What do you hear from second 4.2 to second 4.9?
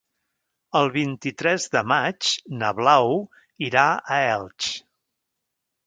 Elx.